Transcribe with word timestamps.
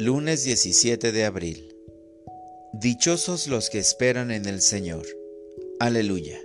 Lunes 0.00 0.44
17 0.44 1.12
de 1.12 1.26
abril. 1.26 1.76
Dichosos 2.72 3.48
los 3.48 3.68
que 3.68 3.78
esperan 3.78 4.30
en 4.30 4.46
el 4.46 4.62
Señor. 4.62 5.04
Aleluya. 5.78 6.40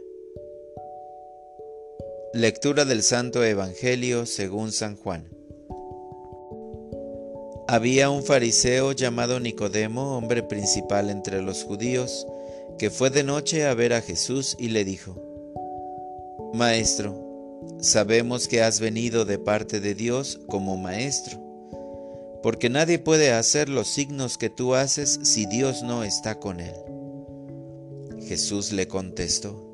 Lectura 2.33 2.83
del 2.83 3.01
Santo 3.01 3.45
Evangelio 3.45 4.25
según 4.25 4.73
San 4.73 4.97
Juan. 4.97 5.29
Había 7.69 8.09
un 8.09 8.23
fariseo 8.25 8.91
llamado 8.91 9.39
Nicodemo, 9.39 10.17
hombre 10.17 10.43
principal 10.43 11.09
entre 11.09 11.41
los 11.41 11.63
judíos, 11.63 12.27
que 12.77 12.89
fue 12.89 13.09
de 13.09 13.23
noche 13.23 13.65
a 13.65 13.73
ver 13.73 13.93
a 13.93 14.01
Jesús 14.01 14.57
y 14.59 14.67
le 14.67 14.83
dijo, 14.83 15.15
Maestro, 16.53 17.15
sabemos 17.79 18.49
que 18.49 18.61
has 18.61 18.81
venido 18.81 19.23
de 19.23 19.39
parte 19.39 19.79
de 19.79 19.95
Dios 19.95 20.41
como 20.45 20.75
maestro 20.75 21.44
porque 22.45 22.69
nadie 22.69 22.99
puede 22.99 23.31
hacer 23.31 23.69
los 23.69 23.87
signos 23.87 24.37
que 24.37 24.51
tú 24.51 24.75
haces 24.75 25.19
si 25.23 25.47
Dios 25.47 25.81
no 25.81 26.03
está 26.03 26.39
con 26.39 26.59
él. 26.59 26.75
Jesús 28.21 28.71
le 28.71 28.87
contestó, 28.87 29.67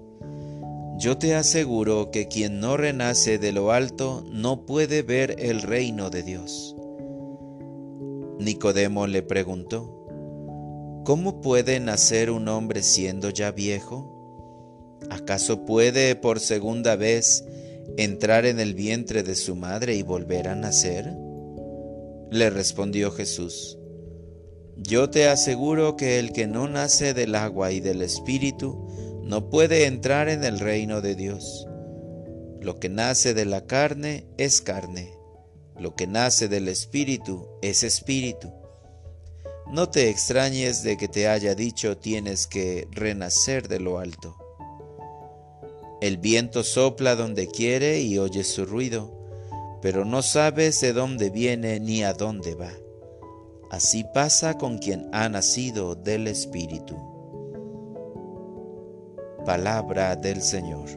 Yo 0.98 1.18
te 1.18 1.36
aseguro 1.36 2.12
que 2.12 2.30
quien 2.30 2.62
no 2.62 2.78
renace 2.78 3.40
de 3.40 3.52
lo 3.52 3.74
alto 3.74 4.24
no 4.32 4.66
puede 4.66 5.02
ver 5.02 5.36
el 5.38 5.62
reino 5.62 6.10
de 6.10 6.24
Dios. 6.24 6.74
Nicodemo 8.40 9.06
le 9.06 9.22
preguntó, 9.22 10.06
¿Cómo 11.04 11.42
puede 11.42 11.78
nacer 11.82 12.32
un 12.32 12.48
hombre 12.48 12.84
siendo 12.84 13.32
ya 13.32 13.52
viejo? 13.52 14.98
¿Acaso 15.10 15.66
puede 15.66 16.16
por 16.16 16.40
segunda 16.40 16.96
vez 16.96 17.44
entrar 17.98 18.46
en 18.46 18.62
el 18.62 18.76
vientre 18.76 19.24
de 19.24 19.36
su 19.36 19.58
madre 19.58 19.96
y 19.96 20.04
volver 20.04 20.48
a 20.48 20.56
nacer? 20.56 21.14
Le 22.32 22.50
respondió 22.50 23.12
Jesús, 23.12 23.78
Yo 24.78 25.10
te 25.10 25.28
aseguro 25.28 25.98
que 25.98 26.18
el 26.18 26.32
que 26.32 26.48
no 26.48 26.70
nace 26.70 27.14
del 27.14 27.36
agua 27.36 27.74
y 27.74 27.82
del 27.82 28.02
Espíritu 28.02 28.88
no 29.22 29.50
puede 29.50 29.86
entrar 29.86 30.30
en 30.30 30.46
el 30.46 30.60
reino 30.60 31.02
de 31.02 31.16
Dios. 31.16 31.68
Lo 32.62 32.80
que 32.80 32.88
nace 32.88 33.34
de 33.34 33.44
la 33.44 33.68
carne 33.68 34.28
es 34.38 34.62
carne, 34.62 35.14
lo 35.78 35.94
que 35.98 36.08
nace 36.08 36.48
del 36.48 36.70
Espíritu 36.70 37.50
es 37.62 37.84
Espíritu. 37.84 38.50
No 39.70 39.90
te 39.90 40.10
extrañes 40.10 40.84
de 40.84 40.96
que 40.96 41.10
te 41.10 41.28
haya 41.28 41.54
dicho 41.54 41.98
tienes 41.98 42.48
que 42.48 42.88
renacer 42.92 43.68
de 43.68 43.82
lo 43.82 44.00
alto. 44.00 44.38
El 46.00 46.16
viento 46.16 46.64
sopla 46.64 47.18
donde 47.18 47.50
quiere 47.50 48.00
y 48.00 48.18
oyes 48.20 48.48
su 48.48 48.66
ruido 48.66 49.21
pero 49.82 50.06
no 50.06 50.22
sabes 50.22 50.80
de 50.82 50.94
dónde 50.94 51.30
viene 51.30 51.80
ni 51.80 52.04
a 52.04 52.14
dónde 52.14 52.56
va. 52.56 52.72
Así 53.72 54.04
pasa 54.14 54.58
con 54.58 54.78
quien 54.78 55.10
ha 55.14 55.28
nacido 55.30 55.96
del 55.96 56.28
Espíritu. 56.28 56.96
Palabra 59.46 60.16
del 60.16 60.42
Señor. 60.42 60.90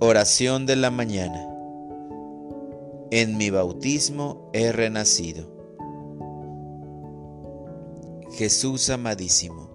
Oración 0.00 0.66
de 0.66 0.76
la 0.76 0.90
mañana. 0.90 1.48
En 3.10 3.38
mi 3.38 3.50
bautismo 3.50 4.50
he 4.52 4.72
renacido. 4.72 5.56
Jesús 8.32 8.90
amadísimo, 8.90 9.70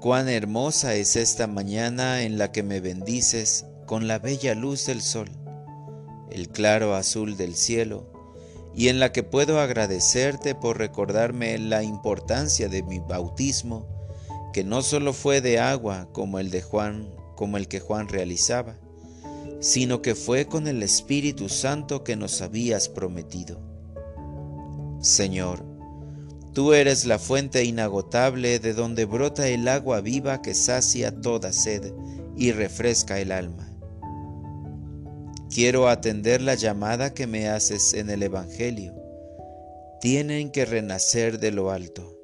cuán 0.00 0.28
hermosa 0.28 0.94
es 0.94 1.14
esta 1.14 1.46
mañana 1.46 2.22
en 2.22 2.38
la 2.38 2.50
que 2.50 2.64
me 2.64 2.80
bendices 2.80 3.66
con 3.86 4.08
la 4.08 4.18
bella 4.18 4.54
luz 4.54 4.86
del 4.86 5.02
sol, 5.02 5.28
el 6.30 6.48
claro 6.48 6.94
azul 6.94 7.36
del 7.36 7.54
cielo, 7.54 8.10
y 8.74 8.88
en 8.88 8.98
la 8.98 9.12
que 9.12 9.22
puedo 9.22 9.60
agradecerte 9.60 10.54
por 10.54 10.78
recordarme 10.78 11.58
la 11.58 11.82
importancia 11.82 12.68
de 12.68 12.82
mi 12.82 12.98
bautismo, 12.98 13.86
que 14.52 14.64
no 14.64 14.82
solo 14.82 15.12
fue 15.12 15.40
de 15.40 15.58
agua 15.58 16.08
como 16.12 16.38
el 16.38 16.50
de 16.50 16.62
Juan, 16.62 17.08
como 17.36 17.56
el 17.56 17.68
que 17.68 17.80
Juan 17.80 18.08
realizaba, 18.08 18.76
sino 19.60 20.02
que 20.02 20.14
fue 20.14 20.46
con 20.46 20.66
el 20.66 20.82
Espíritu 20.82 21.48
Santo 21.48 22.04
que 22.04 22.16
nos 22.16 22.42
habías 22.42 22.88
prometido. 22.88 23.60
Señor, 25.00 25.64
tú 26.52 26.72
eres 26.72 27.04
la 27.04 27.18
fuente 27.18 27.64
inagotable 27.64 28.58
de 28.58 28.74
donde 28.74 29.04
brota 29.04 29.48
el 29.48 29.68
agua 29.68 30.00
viva 30.00 30.42
que 30.42 30.54
sacia 30.54 31.20
toda 31.20 31.52
sed 31.52 31.92
y 32.36 32.52
refresca 32.52 33.20
el 33.20 33.32
alma. 33.32 33.73
Quiero 35.54 35.86
atender 35.86 36.42
la 36.42 36.56
llamada 36.56 37.14
que 37.14 37.28
me 37.28 37.48
haces 37.48 37.94
en 37.94 38.10
el 38.10 38.24
Evangelio. 38.24 38.92
Tienen 40.00 40.50
que 40.50 40.64
renacer 40.64 41.38
de 41.38 41.52
lo 41.52 41.70
alto. 41.70 42.18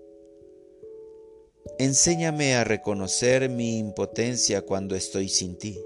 Enséñame 1.79 2.57
a 2.57 2.65
reconocer 2.65 3.49
mi 3.49 3.79
impotencia 3.79 4.63
cuando 4.63 4.97
estoy 4.97 5.29
sin 5.29 5.57
ti. 5.57 5.81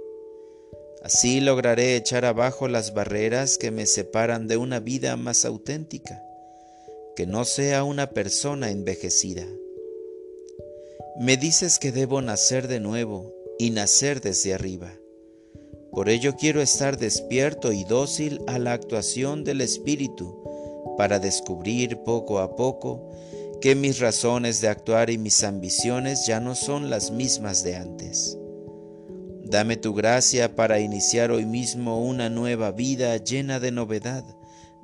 Así 1.02 1.42
lograré 1.42 1.96
echar 1.96 2.24
abajo 2.24 2.66
las 2.66 2.94
barreras 2.94 3.58
que 3.58 3.70
me 3.70 3.84
separan 3.84 4.48
de 4.48 4.56
una 4.56 4.80
vida 4.80 5.14
más 5.18 5.44
auténtica, 5.44 6.22
que 7.14 7.26
no 7.26 7.44
sea 7.44 7.84
una 7.84 8.08
persona 8.08 8.70
envejecida. 8.70 9.46
Me 11.20 11.36
dices 11.36 11.78
que 11.78 11.92
debo 11.92 12.22
nacer 12.22 12.68
de 12.68 12.80
nuevo 12.80 13.34
y 13.58 13.68
nacer 13.68 14.22
desde 14.22 14.54
arriba. 14.54 14.94
Por 15.94 16.08
ello 16.08 16.34
quiero 16.34 16.60
estar 16.60 16.98
despierto 16.98 17.70
y 17.70 17.84
dócil 17.84 18.42
a 18.48 18.58
la 18.58 18.72
actuación 18.72 19.44
del 19.44 19.60
Espíritu 19.60 20.42
para 20.98 21.20
descubrir 21.20 21.98
poco 21.98 22.40
a 22.40 22.56
poco 22.56 23.10
que 23.60 23.76
mis 23.76 24.00
razones 24.00 24.60
de 24.60 24.68
actuar 24.68 25.08
y 25.08 25.18
mis 25.18 25.44
ambiciones 25.44 26.26
ya 26.26 26.40
no 26.40 26.56
son 26.56 26.90
las 26.90 27.12
mismas 27.12 27.62
de 27.62 27.76
antes. 27.76 28.36
Dame 29.44 29.76
tu 29.76 29.94
gracia 29.94 30.56
para 30.56 30.80
iniciar 30.80 31.30
hoy 31.30 31.46
mismo 31.46 32.02
una 32.04 32.28
nueva 32.28 32.72
vida 32.72 33.16
llena 33.18 33.60
de 33.60 33.70
novedad, 33.70 34.24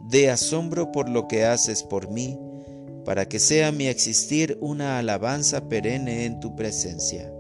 de 0.09 0.31
asombro 0.31 0.93
por 0.93 1.09
lo 1.09 1.27
que 1.27 1.45
haces 1.45 1.83
por 1.83 2.09
mí, 2.09 2.39
para 3.05 3.27
que 3.27 3.41
sea 3.41 3.73
mi 3.73 3.89
existir 3.89 4.59
una 4.61 4.99
alabanza 4.99 5.69
perenne 5.69 6.25
en 6.25 6.39
tu 6.39 6.55
presencia 6.55 7.33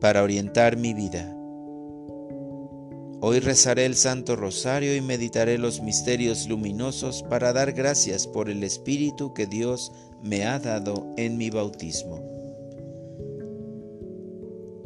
para 0.00 0.22
orientar 0.22 0.76
mi 0.76 0.94
vida. 0.94 1.34
Hoy 3.20 3.40
rezaré 3.40 3.84
el 3.84 3.96
Santo 3.96 4.36
Rosario 4.36 4.94
y 4.94 5.00
meditaré 5.00 5.58
los 5.58 5.82
misterios 5.82 6.48
luminosos 6.48 7.24
para 7.24 7.52
dar 7.52 7.72
gracias 7.72 8.28
por 8.28 8.48
el 8.48 8.62
Espíritu 8.62 9.34
que 9.34 9.46
Dios 9.46 9.90
me 10.22 10.44
ha 10.44 10.60
dado 10.60 11.12
en 11.16 11.36
mi 11.36 11.50
bautismo. 11.50 12.22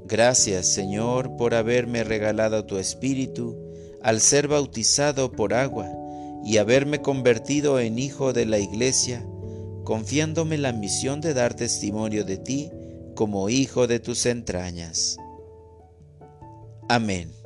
Gracias 0.06 0.66
Señor 0.66 1.36
por 1.36 1.54
haberme 1.54 2.04
regalado 2.04 2.64
tu 2.64 2.78
Espíritu 2.78 3.56
al 4.02 4.20
ser 4.20 4.48
bautizado 4.48 5.30
por 5.30 5.52
agua 5.52 5.90
y 6.44 6.56
haberme 6.56 7.02
convertido 7.02 7.80
en 7.80 7.98
hijo 7.98 8.32
de 8.32 8.46
la 8.46 8.58
Iglesia, 8.58 9.24
confiándome 9.84 10.56
la 10.56 10.72
misión 10.72 11.20
de 11.20 11.34
dar 11.34 11.54
testimonio 11.54 12.24
de 12.24 12.38
ti 12.38 12.70
como 13.14 13.48
hijo 13.48 13.86
de 13.86 14.00
tus 14.00 14.26
entrañas. 14.26 15.16
Amén. 16.88 17.41